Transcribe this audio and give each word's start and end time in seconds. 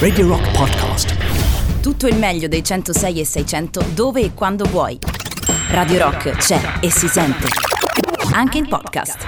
Radio 0.00 0.26
Rock 0.26 0.50
Podcast. 0.50 1.14
Tutto 1.80 2.08
il 2.08 2.16
meglio 2.16 2.48
dei 2.48 2.64
106 2.64 3.20
e 3.20 3.24
600 3.24 3.84
dove 3.94 4.22
e 4.22 4.34
quando 4.34 4.64
vuoi. 4.64 4.98
Radio 5.68 5.98
Rock 5.98 6.30
c'è 6.32 6.60
e 6.80 6.90
si 6.90 7.06
sente. 7.06 7.46
Anche 8.32 8.58
in 8.58 8.66
podcast. 8.66 9.24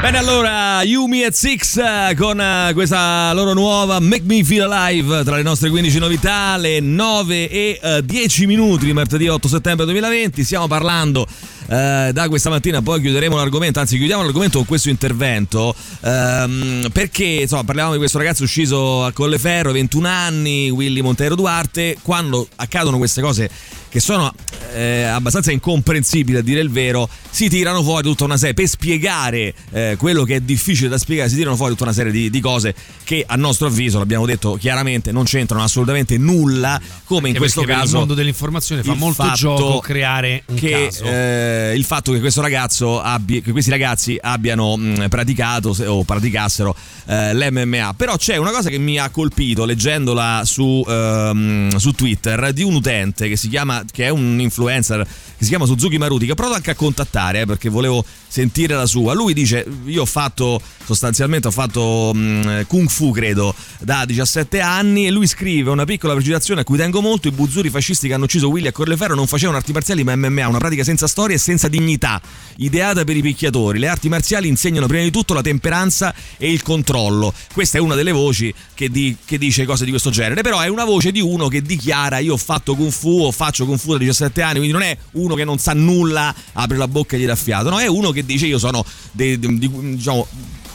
Bene 0.00 0.18
allora, 0.18 0.84
Yumi 0.84 1.24
e 1.24 1.32
Six 1.32 1.78
eh, 1.78 2.14
con 2.16 2.40
eh, 2.40 2.70
questa 2.72 3.32
loro 3.32 3.54
nuova 3.54 3.98
Make 3.98 4.22
Me 4.22 4.44
Feel 4.44 4.70
Alive 4.70 5.24
tra 5.24 5.34
le 5.34 5.42
nostre 5.42 5.68
15 5.70 5.98
novità, 5.98 6.56
le 6.56 6.78
9 6.78 7.48
e 7.48 7.80
eh, 7.82 8.04
10 8.04 8.46
minuti 8.46 8.84
di 8.84 8.92
martedì 8.92 9.26
8 9.26 9.48
settembre 9.48 9.84
2020. 9.86 10.44
Stiamo 10.44 10.68
parlando 10.68 11.26
eh, 11.68 12.10
da 12.12 12.28
questa 12.28 12.48
mattina, 12.50 12.80
poi 12.80 13.00
chiuderemo 13.00 13.36
l'argomento, 13.36 13.78
anzi 13.78 13.96
chiudiamo 13.96 14.22
l'argomento 14.22 14.58
con 14.58 14.66
questo 14.66 14.88
intervento, 14.88 15.74
ehm, 16.00 16.88
perché 16.92 17.24
insomma 17.24 17.64
parliamo 17.64 17.92
di 17.92 17.98
questo 17.98 18.18
ragazzo 18.18 18.42
uscito 18.42 19.04
a 19.04 19.12
Colleferro, 19.12 19.72
21 19.72 20.08
anni, 20.08 20.70
Willy 20.70 21.02
Montero 21.02 21.34
Duarte, 21.34 21.96
quando 22.02 22.48
accadono 22.56 22.96
queste 22.96 23.20
cose 23.20 23.50
che 23.88 24.00
sono 24.00 24.32
eh, 24.74 25.02
abbastanza 25.02 25.50
incomprensibili 25.50 26.38
a 26.38 26.42
dire 26.42 26.60
il 26.60 26.70
vero, 26.70 27.08
si 27.30 27.48
tirano 27.48 27.82
fuori 27.82 28.02
tutta 28.02 28.24
una 28.24 28.36
serie, 28.36 28.54
per 28.54 28.66
spiegare 28.66 29.54
eh, 29.70 29.96
quello 29.98 30.24
che 30.24 30.36
è 30.36 30.40
difficile 30.40 30.88
da 30.88 30.98
spiegare, 30.98 31.28
si 31.28 31.36
tirano 31.36 31.56
fuori 31.56 31.72
tutta 31.72 31.84
una 31.84 31.92
serie 31.92 32.12
di, 32.12 32.30
di, 32.30 32.40
cose 32.40 32.74
che 33.04 33.24
a 33.26 33.36
nostro 33.36 33.66
avviso, 33.66 33.98
l'abbiamo 33.98 34.26
detto 34.26 34.54
chiaramente, 34.54 35.12
non 35.12 35.24
c'entrano 35.24 35.62
assolutamente 35.62 36.18
nulla, 36.18 36.80
come 37.04 37.30
in 37.30 37.36
questo 37.36 37.62
caso... 37.62 37.92
Il 37.92 37.98
mondo 37.98 38.14
dell'informazione 38.14 38.82
fa 38.82 38.94
molto 38.94 39.30
gioco 39.34 39.80
creare 39.80 40.42
un 40.46 40.56
che. 40.56 40.90
Eh, 41.02 41.74
il 41.74 41.84
fatto 41.84 42.12
che 42.12 42.20
questo 42.20 42.40
ragazzo 42.40 43.00
abbia, 43.00 43.40
che 43.40 43.52
questi 43.52 43.70
ragazzi 43.70 44.18
abbiano 44.20 44.76
mh, 44.76 45.08
praticato 45.08 45.74
o 45.86 46.04
praticassero 46.04 46.74
eh, 47.06 47.34
l'MMA, 47.34 47.94
però 47.96 48.16
c'è 48.16 48.36
una 48.36 48.50
cosa 48.50 48.68
che 48.68 48.78
mi 48.78 48.98
ha 48.98 49.08
colpito 49.10 49.64
leggendola 49.64 50.42
su, 50.44 50.84
ehm, 50.86 51.76
su 51.76 51.92
Twitter 51.92 52.52
di 52.52 52.62
un 52.62 52.74
utente 52.74 53.28
che 53.28 53.36
si 53.36 53.48
chiama 53.48 53.77
che 53.90 54.06
è 54.06 54.08
un 54.08 54.40
influencer 54.40 55.06
che 55.38 55.44
si 55.44 55.50
chiama 55.50 55.66
Suzuki 55.66 55.98
Maruti, 55.98 56.26
che 56.26 56.32
ho 56.32 56.34
provato 56.34 56.56
anche 56.56 56.72
a 56.72 56.74
contattare 56.74 57.42
eh, 57.42 57.46
perché 57.46 57.68
volevo 57.68 58.04
sentire 58.26 58.74
la 58.74 58.86
sua. 58.86 59.14
Lui 59.14 59.32
dice: 59.32 59.64
Io 59.86 60.02
ho 60.02 60.06
fatto 60.06 60.60
sostanzialmente 60.84 61.46
ho 61.46 61.50
fatto 61.52 62.12
mh, 62.12 62.66
Kung 62.66 62.88
Fu, 62.88 63.12
credo, 63.12 63.54
da 63.78 64.04
17 64.04 64.60
anni. 64.60 65.06
E 65.06 65.10
lui 65.10 65.28
scrive 65.28 65.70
una 65.70 65.84
piccola 65.84 66.14
precisazione 66.14 66.62
a 66.62 66.64
cui 66.64 66.76
tengo 66.76 67.00
molto: 67.00 67.28
i 67.28 67.30
buzzuri 67.30 67.70
fascisti 67.70 68.08
che 68.08 68.14
hanno 68.14 68.24
ucciso 68.24 68.48
Willy 68.48 68.66
a 68.66 68.72
Corleferro 68.72 69.14
non 69.14 69.28
facevano 69.28 69.58
arti 69.58 69.72
marziali 69.72 70.02
ma 70.02 70.16
MMA, 70.16 70.48
una 70.48 70.58
pratica 70.58 70.82
senza 70.82 71.06
storia 71.06 71.36
e 71.36 71.38
senza 71.38 71.68
dignità, 71.68 72.20
ideata 72.56 73.04
per 73.04 73.16
i 73.16 73.22
picchiatori. 73.22 73.78
Le 73.78 73.86
arti 73.86 74.08
marziali 74.08 74.48
insegnano 74.48 74.86
prima 74.86 75.04
di 75.04 75.10
tutto 75.12 75.34
la 75.34 75.42
temperanza 75.42 76.12
e 76.36 76.50
il 76.50 76.62
controllo. 76.62 77.32
Questa 77.52 77.78
è 77.78 77.80
una 77.80 77.94
delle 77.94 78.12
voci 78.12 78.52
che, 78.74 78.90
di, 78.90 79.16
che 79.24 79.38
dice 79.38 79.64
cose 79.64 79.84
di 79.84 79.90
questo 79.90 80.10
genere, 80.10 80.42
però 80.42 80.58
è 80.60 80.68
una 80.68 80.84
voce 80.84 81.12
di 81.12 81.20
uno 81.20 81.46
che 81.46 81.62
dichiara: 81.62 82.18
Io 82.18 82.32
ho 82.32 82.38
fatto 82.38 82.74
Kung 82.74 82.90
Fu, 82.90 83.20
o 83.22 83.30
faccio 83.30 83.66
Fu 83.76 83.92
da 83.92 83.98
17 83.98 84.42
anni, 84.42 84.56
quindi 84.56 84.72
non 84.72 84.82
è 84.82 84.96
uno 85.12 85.34
che 85.34 85.44
non 85.44 85.58
sa 85.58 85.74
nulla, 85.74 86.34
apre 86.52 86.76
la 86.76 86.88
bocca 86.88 87.16
e 87.16 87.20
gli 87.20 87.26
dà 87.26 87.36
fiato, 87.36 87.70
no, 87.70 87.78
è 87.78 87.86
uno 87.86 88.10
che 88.10 88.24
dice 88.24 88.46
io 88.46 88.58
sono 88.58 88.84
de, 89.12 89.38
de, 89.38 89.58
de, 89.58 89.70
diciamo 89.94 90.26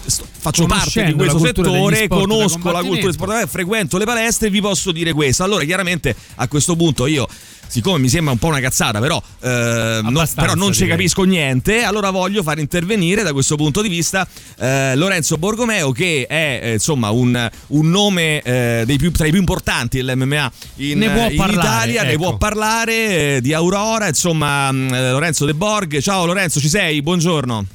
faccio 0.05 0.65
parte 0.65 1.05
di 1.05 1.13
questo 1.13 1.39
settore, 1.39 2.07
conosco 2.07 2.71
la 2.71 2.83
cultura 2.83 3.11
sportiva, 3.11 3.47
frequento 3.47 3.97
le 3.97 4.05
palestre 4.05 4.47
e 4.47 4.49
vi 4.51 4.61
posso 4.61 4.91
dire 4.91 5.13
questo. 5.13 5.43
Allora, 5.43 5.63
chiaramente 5.63 6.15
a 6.35 6.47
questo 6.47 6.75
punto 6.75 7.05
io 7.05 7.27
siccome 7.67 7.99
mi 7.99 8.09
sembra 8.09 8.31
un 8.31 8.39
po' 8.39 8.47
una 8.47 8.59
cazzata, 8.59 8.99
però, 8.99 9.21
eh, 9.41 9.99
no, 10.03 10.23
però 10.35 10.53
non 10.53 10.73
ci 10.73 10.85
capisco 10.87 11.23
niente, 11.23 11.83
allora 11.83 12.09
voglio 12.09 12.43
far 12.43 12.59
intervenire 12.59 13.23
da 13.23 13.33
questo 13.33 13.55
punto 13.55 13.81
di 13.81 13.89
vista 13.89 14.27
eh, 14.59 14.95
Lorenzo 14.95 15.37
Borgomeo, 15.37 15.91
che 15.91 16.25
è 16.27 16.59
eh, 16.63 16.73
insomma 16.73 17.09
un, 17.09 17.49
un 17.67 17.89
nome 17.89 18.41
eh, 18.41 18.95
più, 18.97 19.11
tra 19.11 19.25
i 19.25 19.31
più 19.31 19.39
importanti 19.39 20.01
dell'MMA 20.01 20.51
in, 20.75 21.01
in 21.01 21.33
parlare, 21.35 21.53
Italia, 21.53 22.01
ecco. 22.01 22.11
ne 22.11 22.17
può 22.17 22.37
parlare 22.37 23.35
eh, 23.35 23.41
di 23.41 23.53
Aurora, 23.53 24.07
insomma, 24.07 24.71
mh, 24.71 25.11
Lorenzo 25.11 25.45
De 25.45 25.53
Borg. 25.53 25.99
Ciao 25.99 26.25
Lorenzo, 26.25 26.59
ci 26.59 26.69
sei? 26.69 27.01
Buongiorno. 27.01 27.65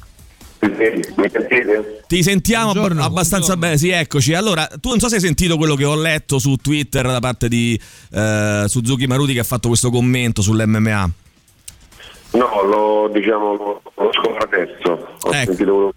Ti 2.07 2.23
sentiamo 2.23 2.71
Buongiorno, 2.73 3.03
abbastanza 3.03 3.55
buongiorno. 3.55 3.59
bene, 3.61 3.77
sì, 3.77 3.89
eccoci. 3.89 4.33
Allora, 4.33 4.67
tu 4.79 4.89
non 4.89 4.99
so 4.99 5.07
se 5.07 5.15
hai 5.15 5.21
sentito 5.21 5.55
quello 5.57 5.75
che 5.75 5.85
ho 5.85 5.95
letto 5.95 6.37
su 6.39 6.55
Twitter 6.57 7.05
da 7.05 7.19
parte 7.19 7.47
di 7.47 7.79
eh, 8.11 8.65
Suzuki 8.67 9.07
Maruti 9.07 9.33
che 9.33 9.39
ha 9.39 9.43
fatto 9.43 9.69
questo 9.69 9.89
commento 9.89 10.41
sull'MMA. 10.41 11.11
No, 12.31 12.61
lo 12.63 13.09
diciamo 13.13 13.53
lo, 13.55 13.81
lo 13.95 14.09
scopro 14.13 14.37
adesso. 14.37 14.91
Ho 15.21 15.31
Ecco. 15.33 15.45
sentito 15.51 15.73
quello- 15.73 15.93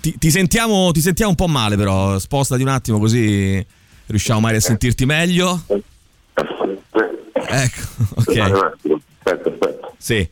Ti, 0.00 0.18
ti 0.18 0.30
sentiamo, 0.30 0.92
ti 0.92 1.00
sentiamo 1.00 1.30
un 1.30 1.36
po' 1.36 1.48
male, 1.48 1.76
però 1.76 2.18
spostati 2.18 2.62
un 2.62 2.68
attimo 2.68 2.98
così 2.98 3.64
riusciamo 4.06 4.38
magari 4.40 4.58
a 4.58 4.62
sentirti 4.62 5.06
meglio. 5.06 5.62
Ecco, 5.66 5.82
Aspetta 8.16 8.46
ok. 8.46 8.52
un 8.54 8.64
attimo. 8.64 9.00
Aspetta, 9.22 9.48
aspetta. 9.50 9.92
Sì. 9.96 10.28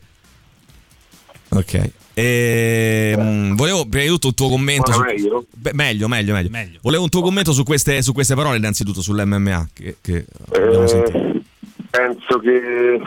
Ok. 1.55 1.91
E, 2.15 3.15
mm, 3.17 3.55
volevo 3.55 3.85
prima 3.87 4.05
di 4.05 4.09
tutto 4.11 4.27
un 4.27 4.33
tuo 4.35 4.49
commento. 4.49 4.91
Su- 4.91 5.01
meglio? 5.01 5.45
Beh, 5.51 5.71
meglio, 5.73 6.07
meglio, 6.07 6.33
meglio, 6.33 6.49
Meglio. 6.49 6.79
Volevo 6.81 7.03
un 7.03 7.09
tuo 7.09 7.21
commento 7.21 7.51
su 7.51 7.63
queste, 7.63 8.01
su 8.01 8.13
queste 8.13 8.35
parole, 8.35 8.57
innanzitutto 8.57 9.01
sull'MMA. 9.01 9.69
Che, 9.73 9.97
che. 10.01 10.25
Eh, 10.51 11.41
penso 11.89 12.39
che 12.39 13.01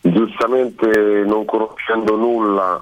giustamente 0.00 1.24
non 1.26 1.44
conoscendo 1.44 2.16
nulla 2.16 2.80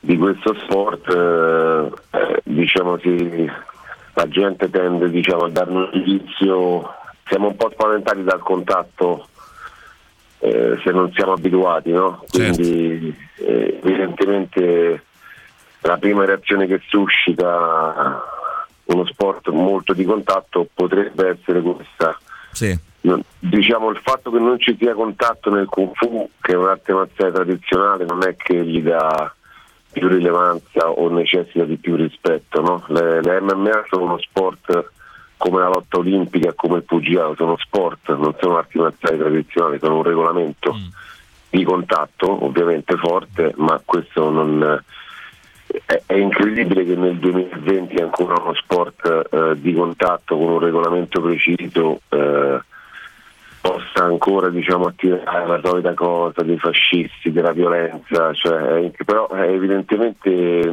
di 0.00 0.16
questo 0.16 0.54
sport, 0.64 1.08
eh, 1.08 2.18
eh, 2.18 2.40
diciamo 2.44 2.96
che 2.96 3.50
la 4.14 4.28
gente 4.28 4.70
tende 4.70 5.10
diciamo, 5.10 5.44
a 5.44 5.50
darne 5.50 5.76
un 5.76 5.90
giudizio, 5.92 6.88
siamo 7.28 7.48
un 7.48 7.56
po' 7.56 7.70
spaventati 7.72 8.22
dal 8.22 8.40
contatto 8.40 9.28
eh, 10.46 10.78
se 10.84 10.92
non 10.92 11.10
siamo 11.12 11.32
abituati, 11.32 11.90
no? 11.90 12.24
Certo. 12.28 12.54
Quindi 12.54 13.16
eh, 13.38 13.80
evidentemente 13.82 15.02
la 15.80 15.96
prima 15.96 16.24
reazione 16.24 16.66
che 16.66 16.80
suscita 16.86 18.22
uno 18.84 19.06
sport 19.06 19.48
molto 19.48 19.92
di 19.92 20.04
contatto 20.04 20.68
potrebbe 20.72 21.30
essere 21.30 21.60
questa. 21.60 22.16
Sì. 22.52 22.78
Diciamo 23.38 23.90
il 23.90 24.00
fatto 24.02 24.30
che 24.30 24.38
non 24.38 24.58
ci 24.60 24.76
sia 24.78 24.94
contatto 24.94 25.50
nel 25.50 25.66
Kung 25.66 25.90
Fu, 25.94 26.28
che 26.40 26.52
è 26.52 26.56
un'arte 26.56 26.92
marziale 26.92 27.32
tradizionale, 27.32 28.04
non 28.04 28.24
è 28.24 28.36
che 28.36 28.64
gli 28.64 28.82
dà 28.82 29.32
più 29.92 30.08
rilevanza 30.08 30.90
o 30.90 31.08
necessita 31.08 31.64
di 31.64 31.76
più 31.76 31.96
rispetto. 31.96 32.60
No? 32.60 32.84
Le, 32.88 33.20
le 33.20 33.40
MMA 33.40 33.84
sono 33.88 34.04
uno 34.04 34.18
sport 34.20 34.92
come 35.36 35.60
la 35.60 35.68
lotta 35.68 35.98
olimpica, 35.98 36.52
come 36.54 36.78
il 36.78 36.84
pugilato, 36.84 37.34
sono 37.36 37.56
sport, 37.58 38.14
non 38.16 38.34
sono 38.40 38.56
arti 38.56 38.78
marziali 38.78 39.18
tradizionali, 39.18 39.78
sono 39.78 39.96
un 39.96 40.02
regolamento 40.02 40.76
di 41.50 41.64
contatto 41.64 42.44
ovviamente 42.44 42.96
forte, 42.96 43.52
ma 43.56 43.80
questo 43.84 44.30
non 44.30 44.82
è, 45.84 46.02
è 46.06 46.14
incredibile 46.14 46.84
che 46.84 46.94
nel 46.94 47.16
2020 47.18 47.96
ancora 47.96 48.40
uno 48.40 48.54
sport 48.54 49.28
eh, 49.30 49.60
di 49.60 49.72
contatto 49.74 50.36
con 50.36 50.48
un 50.48 50.58
regolamento 50.58 51.20
preciso 51.20 52.00
eh, 52.08 52.60
possa 53.60 54.04
ancora 54.04 54.48
diciamo, 54.48 54.86
attirare 54.86 55.46
la 55.46 55.60
solita 55.62 55.92
cosa 55.94 56.42
dei 56.42 56.58
fascisti, 56.58 57.32
della 57.32 57.52
violenza, 57.52 58.32
cioè, 58.32 58.90
però 59.04 59.28
eh, 59.32 59.52
evidentemente 59.52 60.30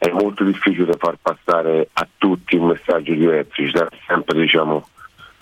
è 0.00 0.10
molto 0.12 0.44
difficile 0.44 0.94
far 0.96 1.18
passare 1.20 1.90
a 1.92 2.08
tutti 2.16 2.56
un 2.56 2.68
messaggio 2.68 3.12
diverso, 3.12 3.50
ci 3.52 3.70
sempre 4.06 4.40
diciamo, 4.40 4.88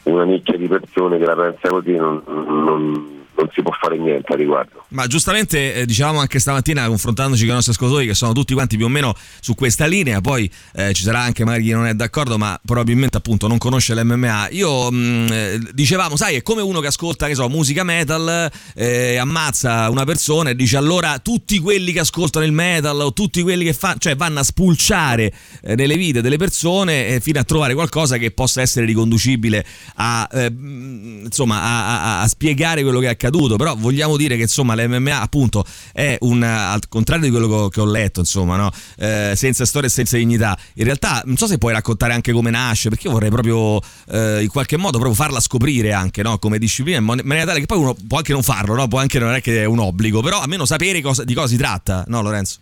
una 0.02 0.24
nicchia 0.24 0.58
di 0.58 0.66
persone 0.66 1.16
che 1.16 1.24
la 1.24 1.36
pensa 1.36 1.68
così 1.68 1.94
non, 1.94 2.20
non- 2.26 3.16
non 3.38 3.50
si 3.54 3.62
può 3.62 3.72
fare 3.80 3.96
niente 3.96 4.32
a 4.32 4.36
riguardo. 4.36 4.84
Ma 4.88 5.06
giustamente 5.06 5.74
eh, 5.74 5.86
dicevamo 5.86 6.18
anche 6.18 6.38
stamattina 6.40 6.86
confrontandoci 6.86 7.42
con 7.42 7.50
i 7.52 7.54
nostri 7.54 7.72
ascoltatori 7.72 8.06
che 8.06 8.14
sono 8.14 8.32
tutti 8.32 8.52
quanti 8.52 8.76
più 8.76 8.86
o 8.86 8.88
meno 8.88 9.14
su 9.40 9.54
questa 9.54 9.86
linea, 9.86 10.20
poi 10.20 10.50
eh, 10.74 10.92
ci 10.92 11.02
sarà 11.02 11.20
anche 11.20 11.44
magari 11.44 11.62
chi 11.62 11.70
non 11.70 11.86
è 11.86 11.94
d'accordo 11.94 12.36
ma 12.36 12.58
probabilmente 12.64 13.16
appunto 13.16 13.46
non 13.46 13.58
conosce 13.58 13.94
l'MMA. 13.94 14.48
Io 14.50 14.90
mh, 14.90 15.26
eh, 15.30 15.60
dicevamo, 15.72 16.16
sai, 16.16 16.34
è 16.36 16.42
come 16.42 16.62
uno 16.62 16.80
che 16.80 16.88
ascolta, 16.88 17.28
che 17.28 17.34
so, 17.34 17.48
musica 17.48 17.84
metal, 17.84 18.50
eh, 18.74 19.16
ammazza 19.16 19.88
una 19.88 20.04
persona 20.04 20.50
e 20.50 20.56
dice 20.56 20.76
allora 20.76 21.18
tutti 21.20 21.60
quelli 21.60 21.92
che 21.92 22.00
ascoltano 22.00 22.44
il 22.44 22.52
metal 22.52 23.00
o 23.00 23.12
tutti 23.12 23.40
quelli 23.42 23.64
che 23.64 23.72
fanno, 23.72 23.98
cioè 23.98 24.16
vanno 24.16 24.40
a 24.40 24.42
spulciare 24.42 25.32
eh, 25.62 25.74
nelle 25.76 25.96
vite 25.96 26.20
delle 26.22 26.38
persone 26.38 27.06
eh, 27.06 27.20
fino 27.20 27.38
a 27.38 27.44
trovare 27.44 27.74
qualcosa 27.74 28.16
che 28.16 28.32
possa 28.32 28.60
essere 28.62 28.84
riconducibile 28.84 29.64
a, 29.94 30.28
mh, 30.32 31.24
insomma, 31.26 31.62
a, 31.62 31.86
a- 31.86 32.20
a 32.22 32.26
spiegare 32.28 32.82
quello 32.82 32.98
che 32.98 33.06
è 33.06 33.10
accaduto. 33.10 33.26
Però 33.56 33.74
vogliamo 33.76 34.16
dire 34.16 34.36
che 34.36 34.42
insomma 34.42 34.74
l'MMA 34.74 35.20
appunto 35.20 35.64
è 35.92 36.16
un 36.20 36.42
al 36.42 36.88
contrario 36.88 37.24
di 37.24 37.30
quello 37.30 37.68
che 37.68 37.80
ho, 37.80 37.84
letto, 37.84 38.20
insomma, 38.20 38.56
no? 38.56 38.70
Eh, 38.96 39.32
senza 39.36 39.64
storia 39.64 39.88
e 39.88 39.90
senza 39.92 40.16
dignità. 40.16 40.56
In 40.74 40.84
realtà 40.84 41.22
non 41.24 41.36
so 41.36 41.46
se 41.46 41.58
puoi 41.58 41.72
raccontare 41.72 42.12
anche 42.12 42.32
come 42.32 42.50
nasce, 42.50 42.88
perché 42.88 43.06
io 43.06 43.12
vorrei 43.12 43.30
proprio 43.30 43.80
eh, 44.08 44.42
in 44.42 44.48
qualche 44.48 44.76
modo 44.76 44.98
proprio 44.98 45.14
farla 45.14 45.40
scoprire 45.40 45.92
anche 45.92 46.22
no? 46.22 46.38
come 46.38 46.58
disciplina, 46.58 46.98
in 46.98 47.04
maniera 47.04 47.46
tale 47.46 47.60
che 47.60 47.66
poi 47.66 47.78
uno 47.78 47.94
può 48.06 48.18
anche 48.18 48.32
non 48.32 48.42
farlo, 48.42 48.74
no? 48.74 48.88
può 48.88 48.98
anche 48.98 49.18
non 49.18 49.34
è 49.34 49.40
che 49.40 49.62
è 49.62 49.64
un 49.64 49.78
obbligo, 49.78 50.20
però 50.20 50.40
almeno 50.40 50.64
sapere 50.64 51.00
cosa- 51.00 51.24
di 51.24 51.34
cosa 51.34 51.46
si 51.46 51.56
tratta, 51.56 52.04
no 52.08 52.22
Lorenzo? 52.22 52.60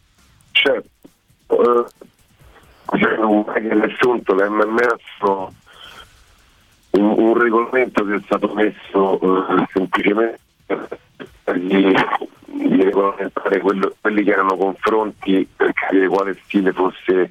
Certo, 0.52 0.88
eh, 1.48 1.84
cioè, 2.98 3.16
non 3.18 3.44
è 3.54 3.60
che 3.60 3.74
riassunto 3.74 4.34
le 4.34 4.48
MMA 4.48 4.96
sono 5.18 5.52
un 6.90 7.38
regolamento 7.38 8.04
che 8.04 8.14
è 8.14 8.20
stato 8.24 8.52
messo 8.54 9.20
eh, 9.20 9.66
semplicemente 9.72 10.40
di, 10.66 11.94
di 12.46 12.82
regolamentare 12.82 13.60
quelli 13.60 14.24
che 14.24 14.30
erano 14.30 14.56
confronti 14.56 15.48
per 15.54 15.72
capire 15.72 16.08
quale 16.08 16.38
stile 16.44 16.72
fosse 16.72 17.30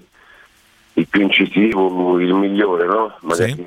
il 0.93 1.07
più 1.07 1.21
incisivo, 1.21 2.19
il 2.19 2.33
migliore, 2.33 2.85
no? 2.85 3.17
Magari 3.21 3.53
sì. 3.53 3.65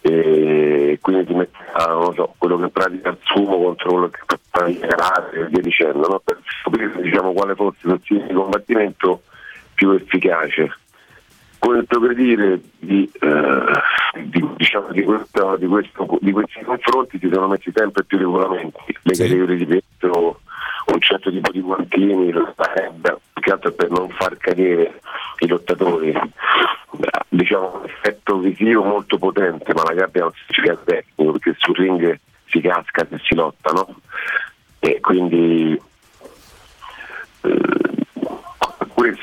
e 0.00 0.98
quindi 1.00 1.26
ti 1.26 1.34
metteva 1.34 1.86
non 1.86 2.14
so, 2.14 2.34
quello 2.38 2.58
che 2.58 2.68
pratica 2.68 3.10
il 3.10 3.18
sumo 3.22 3.56
contro 3.58 3.90
quello 3.90 4.08
che 4.08 4.20
pratica 4.50 4.86
karate 4.86 5.40
e 5.40 5.46
via 5.46 5.60
dicendo, 5.60 6.08
no? 6.08 6.20
per 6.24 6.38
scoprire 6.60 7.00
diciamo, 7.02 7.32
quale 7.32 7.54
fosse 7.54 7.78
lo 7.82 7.98
stile 8.02 8.26
di 8.26 8.32
combattimento 8.32 9.22
più 9.74 9.90
efficace 9.90 10.72
con 11.58 11.76
il 11.76 11.86
progredire 11.86 12.60
di, 12.78 13.10
eh, 13.20 14.22
di, 14.22 14.48
diciamo, 14.56 14.90
di, 14.90 15.02
questo, 15.02 15.56
di, 15.56 15.66
questo, 15.66 16.18
di, 16.20 16.32
questi 16.32 16.64
confronti 16.64 17.18
si 17.18 17.28
sono 17.32 17.48
messi 17.48 17.70
sempre 17.74 18.04
più 18.04 18.18
regolamenti, 18.18 18.96
le 19.02 19.14
sì. 19.14 19.22
categorie 19.22 19.56
di 19.56 19.66
peso, 19.66 20.40
un 20.86 21.00
certo 21.00 21.30
tipo 21.30 21.50
di 21.50 21.60
guantini, 21.60 22.30
più 22.32 23.42
che 23.42 23.52
altro 23.52 23.72
per 23.72 23.90
non 23.90 24.08
far 24.10 24.36
cadere 24.36 25.00
i 25.38 25.46
lottatori. 25.46 26.14
Diciamo 27.28 27.80
un 27.80 27.84
effetto 27.84 28.38
visivo 28.38 28.82
molto 28.84 29.18
potente, 29.18 29.74
ma 29.74 29.82
la 29.82 29.94
gabbia 29.94 30.22
non 30.22 30.32
significa 30.32 30.76
tecnico, 30.84 31.32
perché 31.32 31.54
sul 31.58 31.76
ring 31.76 32.18
si 32.46 32.60
casca 32.60 33.06
se 33.08 33.20
si 33.22 33.34
lotta, 33.34 33.72
no? 33.72 34.00
E 34.78 35.00
quindi 35.00 35.78
eh, 37.42 37.86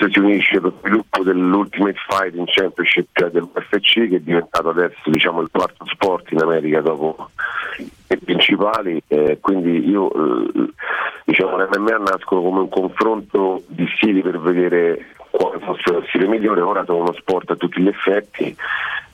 questo 0.04 0.10
si 0.10 0.20
unisce 0.20 0.58
allo 0.58 0.74
sviluppo 0.80 1.24
dell'Ultimate 1.24 1.98
Fighting 2.08 2.48
Championship 2.48 3.28
dell'UFC 3.30 4.10
che 4.10 4.16
è 4.18 4.20
diventato 4.20 4.70
adesso 4.70 5.10
diciamo, 5.10 5.42
il 5.42 5.50
quarto 5.52 5.86
sport 5.86 6.32
in 6.32 6.42
America 6.42 6.82
dopo 6.82 7.30
i 7.78 8.18
principali 8.18 9.02
eh, 9.08 9.38
quindi 9.40 9.88
io 9.88 10.12
eh, 10.12 10.70
diciamo 11.26 11.58
l'MMA 11.58 11.98
nascono 11.98 12.42
come 12.42 12.60
un 12.60 12.70
confronto 12.70 13.64
di 13.68 13.88
stili 13.96 14.22
per 14.22 14.40
vedere 14.40 15.08
quale 15.30 15.60
fosse 15.60 15.92
lo 15.92 16.04
stile 16.08 16.28
migliore. 16.28 16.62
Ora 16.62 16.86
sono 16.86 17.00
uno 17.00 17.14
sport 17.14 17.50
a 17.52 17.56
tutti 17.56 17.82
gli 17.82 17.88
effetti 17.88 18.56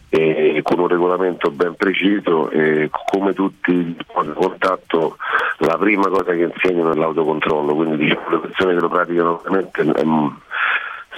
e 0.09 0.59
con 0.63 0.79
un 0.79 0.87
regolamento 0.87 1.51
ben 1.51 1.75
preciso 1.75 2.49
e 2.49 2.89
come 2.89 3.33
tutti 3.33 3.71
i 3.71 3.95
contatto 4.33 5.17
la 5.59 5.77
prima 5.77 6.07
cosa 6.07 6.33
che 6.33 6.51
insegnano 6.51 6.91
è 6.91 6.95
l'autocontrollo. 6.95 7.75
Quindi 7.75 7.97
diciamo, 7.97 8.29
le 8.29 8.37
persone 8.39 8.73
che 8.73 8.81
lo 8.81 8.89
praticano 8.89 9.41
veramente 9.43 9.81
ehm, 9.81 10.37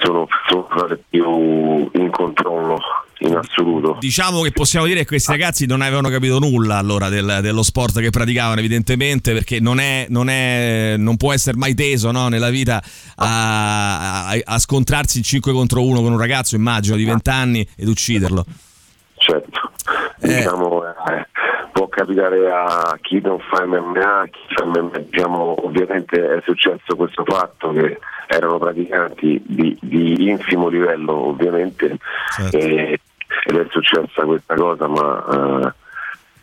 sono, 0.00 0.26
sono 0.48 0.98
più 1.08 1.90
in 1.92 2.10
controllo 2.10 2.78
in 3.18 3.36
assoluto. 3.36 3.96
Diciamo 4.00 4.42
che 4.42 4.52
possiamo 4.52 4.86
dire 4.86 5.00
che 5.00 5.06
questi 5.06 5.30
ragazzi 5.30 5.66
non 5.66 5.80
avevano 5.80 6.08
capito 6.08 6.38
nulla 6.38 6.76
allora 6.76 7.08
del, 7.08 7.38
dello 7.40 7.62
sport 7.62 8.00
che 8.00 8.10
praticavano, 8.10 8.58
evidentemente, 8.58 9.32
perché 9.32 9.60
non, 9.60 9.78
è, 9.78 10.06
non, 10.08 10.28
è, 10.28 10.96
non 10.98 11.16
può 11.16 11.32
essere 11.32 11.56
mai 11.56 11.74
teso 11.74 12.10
no, 12.10 12.28
nella 12.28 12.50
vita 12.50 12.82
a, 13.16 14.28
a, 14.28 14.40
a, 14.44 14.58
scontrarsi 14.58 15.18
in 15.18 15.24
5 15.24 15.52
contro 15.52 15.84
1 15.84 16.00
con 16.00 16.12
un 16.12 16.18
ragazzo, 16.18 16.56
immagino, 16.56 16.96
di 16.96 17.04
20 17.04 17.30
anni 17.30 17.68
ed 17.76 17.88
ucciderlo. 17.88 18.44
Certo, 19.16 19.70
eh. 20.20 20.36
diciamo, 20.36 20.82
eh, 20.84 21.26
può 21.82 21.88
capitare 21.88 22.50
a 22.50 22.96
chi 23.00 23.20
non 23.20 23.38
fa 23.40 23.66
MMA, 23.66 24.28
chi 24.30 24.54
fa 24.54 24.64
MMA, 24.64 24.98
diciamo, 25.10 25.66
ovviamente 25.66 26.36
è 26.36 26.40
successo 26.44 26.94
questo 26.94 27.24
fatto 27.24 27.72
che 27.72 27.98
erano 28.28 28.58
praticanti 28.58 29.42
di, 29.44 29.76
di 29.80 30.28
infimo 30.28 30.68
livello 30.68 31.28
ovviamente 31.28 31.98
certo. 32.36 32.56
e, 32.56 33.00
ed 33.44 33.56
è 33.56 33.66
successa 33.70 34.24
questa 34.24 34.54
cosa 34.54 34.86
ma 34.86 35.24
uh, 35.26 35.72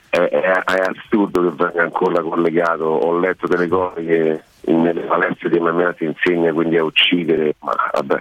è, 0.10 0.20
è, 0.20 0.64
è, 0.64 0.82
assurdo 0.82 1.42
che 1.42 1.64
venga 1.64 1.82
ancora 1.82 2.22
collegato 2.22 2.84
ho 2.84 3.18
letto 3.18 3.48
delle 3.48 3.68
cose 3.68 4.04
che 4.04 4.44
nelle 4.72 5.02
palestre 5.02 5.50
di 5.50 5.60
MMA 5.60 5.96
si 5.98 6.04
insegna 6.06 6.52
quindi 6.52 6.78
a 6.78 6.84
uccidere 6.84 7.56
ma 7.62 7.74
vabbè 7.94 8.20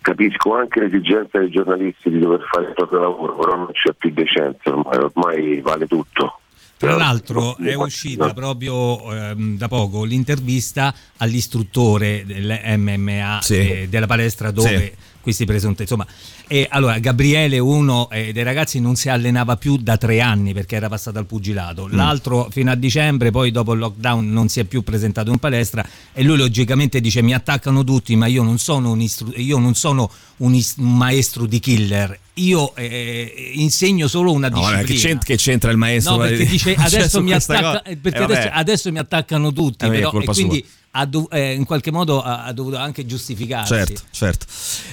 capisco 0.00 0.54
anche 0.54 0.80
l'esigenza 0.80 1.38
dei 1.38 1.50
giornalisti 1.50 2.10
di 2.10 2.18
dover 2.18 2.40
fare 2.50 2.68
il 2.68 2.74
proprio 2.74 3.00
lavoro 3.00 3.36
però 3.36 3.56
non 3.56 3.68
c'è 3.72 3.92
più 3.92 4.10
decenza 4.12 4.70
ormai, 4.70 4.98
ormai 4.98 5.60
vale 5.60 5.86
tutto 5.86 6.40
tra 6.76 6.96
l'altro 6.96 7.58
è 7.58 7.74
uscita 7.74 8.32
proprio 8.32 9.12
ehm, 9.12 9.58
da 9.58 9.68
poco 9.68 10.04
l'intervista 10.04 10.94
all'istruttore 11.18 12.24
dell'MMA 12.24 13.40
sì. 13.42 13.54
eh, 13.56 13.88
della 13.90 14.06
palestra 14.06 14.50
dove 14.50 14.68
sì. 14.68 14.92
Questi 15.20 15.44
presunti 15.44 15.82
insomma 15.82 16.06
e 16.46 16.66
allora 16.70 16.98
Gabriele 16.98 17.58
uno 17.58 18.08
eh, 18.10 18.32
dei 18.32 18.42
ragazzi 18.42 18.80
non 18.80 18.96
si 18.96 19.08
allenava 19.08 19.56
più 19.56 19.76
da 19.76 19.96
tre 19.96 20.20
anni 20.20 20.52
perché 20.52 20.76
era 20.76 20.88
passato 20.88 21.18
al 21.18 21.26
pugilato 21.26 21.86
mm. 21.86 21.94
l'altro 21.94 22.48
fino 22.50 22.70
a 22.70 22.74
dicembre 22.74 23.30
poi 23.30 23.50
dopo 23.50 23.72
il 23.72 23.80
lockdown 23.80 24.30
non 24.30 24.48
si 24.48 24.60
è 24.60 24.64
più 24.64 24.82
presentato 24.82 25.30
in 25.30 25.38
palestra 25.38 25.86
e 26.12 26.22
lui 26.22 26.36
logicamente 26.36 27.00
dice 27.00 27.22
mi 27.22 27.34
attaccano 27.34 27.84
tutti 27.84 28.16
ma 28.16 28.26
io 28.26 28.42
non 28.42 28.58
sono 28.58 28.90
un, 28.92 29.00
istru- 29.00 29.36
io 29.36 29.58
non 29.58 29.74
sono 29.74 30.10
un, 30.38 30.54
ist- 30.54 30.78
un 30.78 30.96
maestro 30.96 31.46
di 31.46 31.60
killer 31.60 32.18
io 32.34 32.74
eh, 32.74 33.52
insegno 33.54 34.06
solo 34.08 34.32
una 34.32 34.48
disciplina. 34.48 34.80
No, 34.80 34.86
che, 34.86 34.94
c'entra, 34.94 35.26
che, 35.26 35.36
c'entra, 35.36 35.70
il 35.70 35.76
maestro? 35.76 36.16
No, 36.16 36.22
perché 36.22 36.46
dice 36.46 36.74
adesso, 36.78 37.22
mi, 37.22 37.32
attacca, 37.32 37.82
perché 38.00 38.18
eh, 38.18 38.22
adesso, 38.22 38.48
adesso 38.52 38.92
mi 38.92 38.98
attaccano 38.98 39.52
tutti, 39.52 39.84
eh, 39.84 39.88
però, 39.90 40.10
e 40.12 40.24
quindi 40.24 40.64
dov- 41.06 41.32
eh, 41.32 41.54
in 41.54 41.64
qualche 41.64 41.92
modo 41.92 42.20
ha, 42.20 42.44
ha, 42.44 42.52
dovuto 42.52 42.76
anche 42.76 43.06
giustificarsi. 43.06 43.72
Certo, 43.72 44.00
certo. 44.10 44.46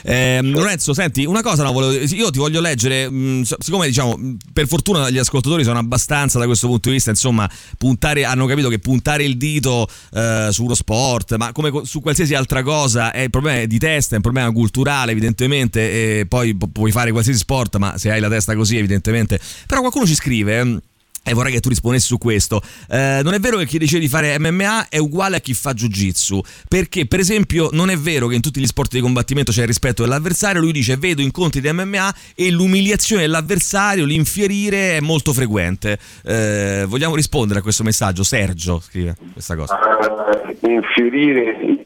Eh, 0.03 0.39
Lorenzo, 0.43 0.93
senti, 0.93 1.25
una 1.25 1.41
cosa 1.41 1.63
no, 1.63 1.71
volevo, 1.71 1.93
io 1.93 2.29
ti 2.29 2.37
voglio 2.37 2.61
leggere, 2.61 3.09
mh, 3.09 3.15
mm, 3.15 3.41
siccome 3.59 3.87
diciamo, 3.87 4.37
per 4.53 4.67
fortuna 4.67 5.09
gli 5.09 5.17
ascoltatori 5.17 5.63
sono 5.63 5.79
abbastanza 5.79 6.37
da 6.37 6.45
questo 6.45 6.67
punto 6.67 6.89
di 6.89 6.95
vista, 6.95 7.09
insomma, 7.09 7.49
puntare, 7.77 8.25
hanno 8.25 8.45
capito 8.45 8.69
che 8.69 8.79
puntare 8.79 9.23
il 9.23 9.37
dito 9.37 9.87
eh, 10.13 10.49
su 10.51 10.63
uno 10.63 10.75
sport, 10.75 11.35
ma 11.35 11.51
come 11.51 11.71
su 11.83 12.01
qualsiasi 12.01 12.35
altra 12.35 12.61
cosa, 12.61 13.11
è 13.11 13.21
il 13.21 13.29
problema 13.29 13.65
di 13.65 13.79
testa, 13.79 14.13
è 14.13 14.17
un 14.17 14.23
problema 14.23 14.51
culturale 14.51 15.11
evidentemente, 15.11 16.19
e 16.19 16.25
poi 16.27 16.55
puoi 16.55 16.91
fare 16.91 17.11
qualsiasi 17.11 17.39
sport, 17.39 17.77
ma 17.77 17.97
se 17.97 18.11
hai 18.11 18.19
la 18.19 18.29
testa 18.29 18.55
così 18.55 18.77
evidentemente. 18.77 19.39
Però 19.65 19.81
qualcuno 19.81 20.05
ci 20.05 20.15
scrive 20.15 20.81
e 21.27 21.33
vorrei 21.33 21.51
che 21.51 21.59
tu 21.59 21.69
rispondessi 21.69 22.07
su 22.07 22.17
questo. 22.17 22.61
Eh, 22.89 23.19
non 23.23 23.33
è 23.33 23.39
vero 23.39 23.57
che 23.57 23.65
chi 23.65 23.77
decide 23.77 23.99
di 23.99 24.07
fare 24.07 24.39
MMA 24.39 24.87
è 24.89 24.97
uguale 24.97 25.37
a 25.37 25.39
chi 25.39 25.53
fa 25.53 25.73
jiu-jitsu, 25.73 26.41
perché 26.67 27.05
per 27.05 27.19
esempio 27.19 27.69
non 27.73 27.89
è 27.89 27.97
vero 27.97 28.27
che 28.27 28.35
in 28.35 28.41
tutti 28.41 28.59
gli 28.59 28.65
sport 28.65 28.91
di 28.93 29.01
combattimento 29.01 29.51
c'è 29.51 29.61
il 29.61 29.67
rispetto 29.67 30.03
dell'avversario, 30.03 30.61
lui 30.61 30.71
dice 30.71 30.95
vedo 30.95 31.21
incontri 31.21 31.59
di 31.59 31.71
MMA 31.71 32.13
e 32.35 32.49
l'umiliazione 32.51 33.23
dell'avversario, 33.23 34.05
l'infierire 34.05 34.97
è 34.97 34.99
molto 35.01 35.33
frequente. 35.33 35.99
Eh, 36.23 36.85
vogliamo 36.87 37.15
rispondere 37.15 37.59
a 37.59 37.61
questo 37.61 37.83
messaggio? 37.83 38.23
Sergio 38.23 38.79
scrive 38.79 39.15
questa 39.33 39.55
cosa. 39.55 39.77
Uh, 39.77 40.67
infierire, 40.67 41.83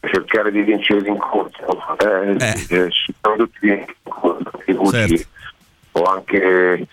cercare 0.00 0.50
di 0.50 0.62
vincere 0.62 1.00
l'incontro, 1.00 1.96
eh, 1.98 2.36
eh. 2.38 2.90
ci 2.90 3.14
sono 3.20 3.36
tutti 3.36 3.66
gli 3.66 3.82
incontri, 4.66 5.16
certo. 5.16 5.28
o 5.92 6.02
anche 6.04 6.86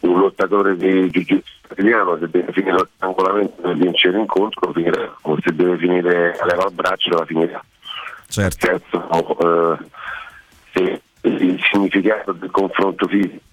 un 0.00 0.20
lottatore 0.20 0.76
di 0.76 1.08
jiu-jitsu 1.10 1.72
italiano 1.72 2.18
se 2.18 2.28
deve 2.30 2.52
finire 2.52 2.72
lo 2.72 2.88
strangolamento 2.94 3.62
per 3.62 3.76
vincere 3.76 4.16
l'incontro 4.16 4.72
finirà 4.72 5.16
o 5.22 5.38
se 5.42 5.54
deve 5.54 5.76
finire 5.76 6.38
a 6.38 6.44
leva 6.46 6.64
al 6.64 6.72
braccio 6.72 7.10
la 7.10 7.24
finirà 7.24 7.64
certo 8.28 8.66
Terzo, 8.66 9.38
eh, 9.40 9.78
se 10.72 11.02
il 11.22 11.60
significato 11.70 12.32
del 12.32 12.50
confronto 12.50 13.06
fisico 13.06 13.46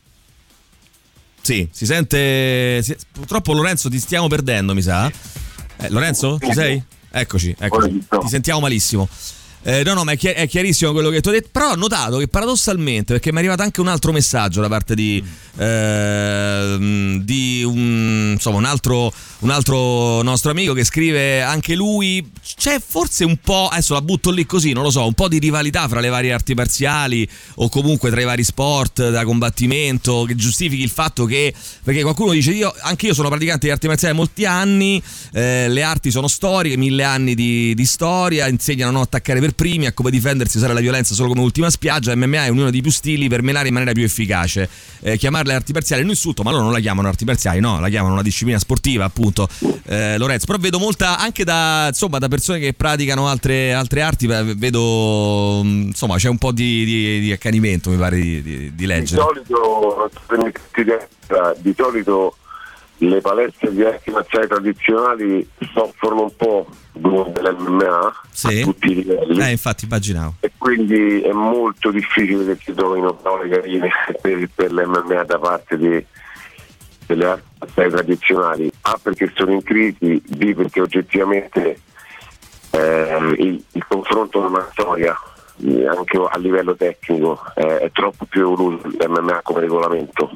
sì, 1.45 1.69
si 1.71 1.85
sente. 1.85 2.81
Si, 2.81 2.95
purtroppo, 3.11 3.53
Lorenzo, 3.53 3.87
ti 3.87 3.99
stiamo 3.99 4.25
perdendo, 4.25 4.73
mi 4.73 4.81
sa. 4.81 5.05
Eh, 5.77 5.89
Lorenzo, 5.91 6.39
ci 6.39 6.51
sei? 6.51 6.81
Eccoci, 7.11 7.55
eccoci. 7.59 8.03
Ti 8.09 8.27
sentiamo 8.27 8.61
malissimo. 8.61 9.07
Eh, 9.67 9.81
no, 9.84 9.95
no, 9.95 10.03
ma 10.03 10.12
è, 10.12 10.17
chi- 10.17 10.27
è, 10.27 10.48
chiarissimo 10.48 10.91
quello 10.91 11.10
che 11.10 11.22
tu 11.22 11.29
hai 11.29 11.36
detto. 11.36 11.50
Però 11.51 11.72
ho 11.72 11.75
notato 11.75 12.17
che 12.17 12.27
paradossalmente, 12.27 13.13
perché 13.13 13.31
mi 13.31 13.38
è 13.38 13.39
arrivato 13.39 13.63
anche 13.63 13.81
un 13.81 13.88
altro 13.88 14.12
messaggio 14.12 14.62
da 14.62 14.67
parte 14.67 14.93
di, 14.93 15.24
eh, 15.57 17.17
di 17.24 17.63
un, 17.63 18.34
insomma, 18.34 18.57
un, 18.57 18.65
altro, 18.65 19.12
un 19.39 19.50
altro 19.50 20.22
nostro 20.22 20.51
amico 20.51 20.74
che 20.74 20.84
scrive 20.84 21.41
anche 21.41 21.74
lui. 21.74 22.29
C'è 22.55 22.79
forse 22.79 23.25
un 23.25 23.38
po', 23.38 23.67
adesso 23.67 23.95
la 23.95 24.03
butto 24.03 24.29
lì 24.29 24.45
così, 24.45 24.72
non 24.72 24.84
lo 24.84 24.91
so, 24.91 25.03
un 25.03 25.13
po' 25.13 25.27
di 25.27 25.39
rivalità 25.39 25.88
fra 25.88 26.00
le 26.00 26.10
varie 26.10 26.31
arti 26.31 26.53
marziali 26.53 27.27
o 27.55 27.67
comunque 27.67 28.12
tra 28.12 28.22
i 28.22 28.25
vari 28.25 28.43
sport 28.43 29.10
da 29.10 29.24
combattimento 29.24 30.25
che 30.27 30.36
giustifichi 30.36 30.84
il 30.84 30.91
fatto 30.91 31.25
che, 31.25 31.51
perché 31.84 32.03
qualcuno 32.03 32.34
dice 32.34 32.51
io, 32.51 32.72
anche 32.81 33.07
io 33.07 33.15
sono 33.15 33.29
praticante 33.29 33.65
di 33.65 33.72
arti 33.72 33.88
marziali 33.88 34.13
da 34.13 34.19
molti 34.19 34.45
anni, 34.45 35.01
eh, 35.34 35.67
le 35.69 35.81
arti 35.81 36.12
sono 36.12 36.27
storiche, 36.27 36.77
mille 36.77 37.03
anni 37.03 37.34
di, 37.34 37.74
di 37.74 37.86
storia, 37.86 38.48
insegnano 38.48 38.91
a 38.91 38.93
non 38.93 39.01
attaccare 39.01 39.39
per 39.39 39.53
primi 39.55 39.85
a 39.85 39.93
come 39.93 40.12
difendersi 40.12 40.57
usare 40.57 40.74
la 40.74 40.79
violenza 40.79 41.13
solo 41.13 41.29
come 41.29 41.41
ultima 41.41 41.69
spiaggia. 41.69 42.15
MMA 42.15 42.45
è 42.45 42.47
uno 42.50 42.69
dei 42.69 42.81
più 42.81 42.91
stili 42.91 43.27
per 43.27 43.41
menare 43.41 43.67
in 43.67 43.74
maniera 43.74 43.93
più 43.93 44.03
efficace. 44.03 44.69
Eh, 45.01 45.17
chiamarle 45.17 45.53
arti 45.53 45.71
marziali 45.71 46.01
è 46.01 46.05
un 46.05 46.12
insulto, 46.12 46.43
ma 46.43 46.51
loro 46.51 46.63
non 46.63 46.71
la 46.71 46.79
chiamano 46.79 47.07
arti 47.07 47.25
marziali, 47.25 47.59
no, 47.59 47.79
la 47.79 47.89
chiamano 47.89 48.13
una 48.13 48.21
disciplina 48.21 48.59
sportiva, 48.59 49.05
appunto. 49.05 49.47
Eh, 49.85 50.17
Lorenzo, 50.17 50.45
però 50.45 50.57
vedo 50.57 50.79
molta 50.79 51.17
anche 51.17 51.43
da, 51.43 51.88
insomma, 51.88 52.17
da 52.19 52.27
persone 52.27 52.59
che 52.59 52.74
praticano 52.74 53.27
altre, 53.27 53.74
altre 53.74 54.01
arti, 54.01 54.27
vedo 54.27 55.62
insomma 55.63 56.17
c'è 56.17 56.29
un 56.29 56.38
po' 56.38 56.51
di, 56.51 56.83
di, 56.85 57.19
di 57.21 57.31
accanimento, 57.31 57.89
mi 57.89 57.97
pare 57.97 58.15
di, 58.17 58.41
di, 58.41 58.75
di 58.75 58.85
leggere. 58.85 59.21
Di 59.21 59.45
solito, 59.45 60.12
di 61.62 61.74
solito 61.75 62.35
le 62.99 63.21
palestre 63.21 63.73
di 63.73 63.83
arti 63.83 64.09
marziali 64.11 64.47
tradizionali 64.47 65.49
soffrono 65.73 66.23
un 66.23 66.35
po' 66.35 66.67
dell'MMA 66.91 68.21
sì. 68.29 68.61
a 68.61 68.63
tutti 68.63 68.91
i 68.91 68.95
livelli. 68.95 69.41
Eh, 69.41 69.51
infatti 69.51 69.85
immaginavo. 69.85 70.35
E 70.39 70.51
quindi 70.57 71.21
è 71.21 71.31
molto 71.31 71.91
difficile 71.91 72.45
che 72.45 72.61
si 72.63 72.73
trovino 72.73 73.13
parole 73.13 73.49
carine 73.49 73.89
per, 74.21 74.49
per 74.53 74.71
l'MMA 74.71 75.23
da 75.23 75.37
parte 75.39 75.77
di, 75.77 76.05
delle 77.05 77.25
arti 77.25 77.47
marziali 77.59 77.91
tradizionali. 77.91 78.71
A 78.81 78.99
perché 79.01 79.31
sono 79.35 79.51
in 79.51 79.63
crisi, 79.63 80.21
B 80.25 80.53
perché 80.53 80.81
oggettivamente 80.81 81.79
eh, 82.71 83.35
il, 83.37 83.63
il, 83.71 83.85
confronto 83.87 84.39
con 84.41 84.51
una 84.51 84.67
storia 84.71 85.17
eh, 85.63 85.87
anche 85.87 86.17
a 86.17 86.37
livello 86.37 86.75
tecnico 86.75 87.41
eh, 87.55 87.79
è 87.79 87.91
troppo 87.91 88.25
più 88.25 88.41
evoluto 88.41 88.87
l'MMA 88.87 89.41
come 89.43 89.61
regolamento 89.61 90.29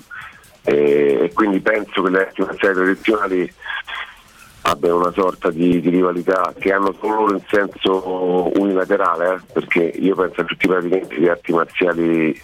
e 0.70 1.32
quindi 1.34 1.60
penso 1.60 2.02
che 2.04 2.10
le 2.10 2.20
arti 2.22 2.42
marziali 2.42 2.76
tradizionali 2.76 3.54
abbiano 4.62 4.98
una 4.98 5.12
sorta 5.12 5.50
di, 5.50 5.80
di, 5.82 5.90
rivalità 5.90 6.54
che 6.58 6.72
hanno 6.72 6.94
solo 7.00 7.16
loro 7.16 7.34
in 7.34 7.42
senso 7.50 8.52
unilaterale, 8.60 9.34
eh? 9.34 9.40
perché 9.54 9.82
io 9.82 10.16
penso 10.16 10.42
a 10.42 10.44
tutti 10.44 10.66
i 10.66 10.70
praticanti 10.70 11.18
di 11.18 11.28
arti 11.28 11.54
marziali 11.54 12.42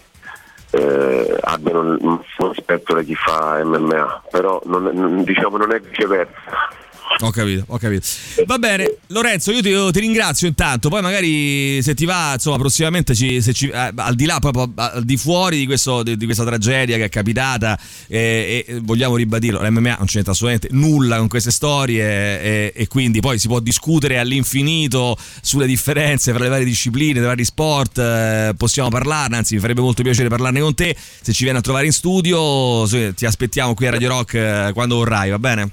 eh, 0.71 1.37
abbiano 1.41 1.97
massimo 2.01 2.51
rispetto 2.51 2.93
da 2.93 3.01
chi 3.01 3.15
fa 3.15 3.63
MMA, 3.63 4.23
però 4.31 4.59
non, 4.65 5.23
diciamo 5.23 5.57
non 5.57 5.71
è 5.73 5.79
viceversa. 5.79 6.73
Ho 7.19 7.31
capito, 7.31 7.63
ho 7.67 7.77
capito. 7.77 8.05
Va 8.45 8.57
bene, 8.57 8.97
Lorenzo, 9.07 9.51
io 9.51 9.61
ti, 9.61 9.71
ti, 9.91 9.99
ringrazio 9.99 10.47
intanto. 10.47 10.89
Poi 10.89 11.01
magari 11.01 11.81
se 11.81 11.93
ti 11.93 12.03
va, 12.03 12.33
insomma, 12.33 12.57
prossimamente 12.57 13.15
ci, 13.15 13.41
ci, 13.53 13.69
eh, 13.69 13.91
al 13.95 14.15
di 14.15 14.25
là, 14.25 14.39
proprio 14.39 14.69
al 14.75 15.03
di 15.05 15.15
fuori 15.15 15.57
di, 15.57 15.65
questo, 15.65 16.03
di, 16.03 16.17
di 16.17 16.25
questa 16.25 16.43
tragedia 16.43 16.97
che 16.97 17.05
è 17.05 17.09
capitata, 17.09 17.79
eh, 18.07 18.65
e 18.67 18.79
vogliamo 18.81 19.15
ribadirlo, 19.15 19.61
l'MMA 19.61 19.95
non 19.97 20.07
c'entra 20.07 20.33
assolutamente 20.33 20.75
nulla 20.75 21.17
con 21.17 21.29
queste 21.29 21.51
storie 21.51 22.41
e, 22.41 22.73
e, 22.75 22.87
quindi 22.87 23.21
poi 23.21 23.39
si 23.39 23.47
può 23.47 23.59
discutere 23.59 24.19
all'infinito 24.19 25.17
sulle 25.41 25.67
differenze 25.67 26.33
tra 26.33 26.43
le 26.43 26.49
varie 26.49 26.65
discipline, 26.65 27.13
tra 27.13 27.23
i 27.23 27.27
vari 27.27 27.45
sport, 27.45 27.97
eh, 27.97 28.53
possiamo 28.57 28.89
parlarne, 28.89 29.37
anzi 29.37 29.55
mi 29.55 29.61
farebbe 29.61 29.81
molto 29.81 30.03
piacere 30.03 30.27
parlarne 30.27 30.59
con 30.59 30.75
te. 30.75 30.95
Se 31.21 31.31
ci 31.31 31.43
vieni 31.43 31.59
a 31.59 31.61
trovare 31.61 31.85
in 31.85 31.93
studio, 31.93 32.85
ti 33.13 33.25
aspettiamo 33.25 33.73
qui 33.73 33.87
a 33.87 33.91
Radio 33.91 34.09
Rock 34.09 34.33
eh, 34.33 34.71
quando 34.73 34.95
vorrai, 34.95 35.29
va 35.29 35.39
bene? 35.39 35.71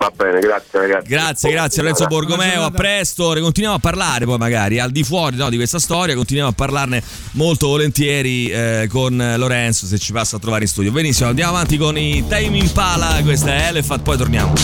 Va 0.00 0.10
bene, 0.16 0.40
grazie 0.40 0.78
ragazzi. 0.78 1.08
Grazie, 1.08 1.50
grazie 1.50 1.82
Lorenzo 1.82 2.06
Borgomeo, 2.06 2.62
a 2.62 2.70
presto, 2.70 3.34
ne 3.34 3.42
continuiamo 3.42 3.76
a 3.76 3.80
parlare 3.80 4.24
poi 4.24 4.38
magari 4.38 4.80
al 4.80 4.90
di 4.90 5.04
fuori 5.04 5.36
no, 5.36 5.50
di 5.50 5.56
questa 5.56 5.78
storia, 5.78 6.14
continuiamo 6.14 6.50
a 6.50 6.54
parlarne 6.54 7.02
molto 7.32 7.66
volentieri 7.66 8.48
eh, 8.48 8.88
con 8.90 9.34
Lorenzo 9.36 9.84
se 9.84 9.98
ci 9.98 10.12
passa 10.12 10.36
a 10.36 10.38
trovare 10.38 10.62
in 10.62 10.68
studio. 10.68 10.90
Benissimo, 10.90 11.28
andiamo 11.28 11.52
avanti 11.52 11.76
con 11.76 11.98
i 11.98 12.24
Time 12.26 12.56
Impala, 12.56 13.20
questa 13.22 13.52
è 13.52 13.66
Elephant, 13.68 14.02
poi 14.02 14.16
torniamo. 14.16 14.54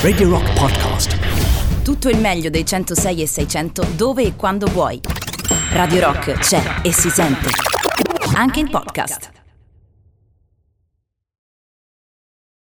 Radio 0.00 0.30
Rock 0.30 0.52
Podcast. 0.54 1.18
Tutto 1.82 2.08
il 2.08 2.16
meglio 2.16 2.48
dei 2.48 2.64
106 2.64 3.20
e 3.20 3.26
600 3.26 3.88
dove 3.94 4.22
e 4.22 4.36
quando 4.36 4.64
vuoi. 4.68 4.98
Radio 5.72 6.00
Rock 6.00 6.38
c'è 6.38 6.62
e 6.80 6.94
si 6.94 7.10
sente. 7.10 7.50
Anche 8.32 8.60
in 8.60 8.70
podcast. 8.70 9.39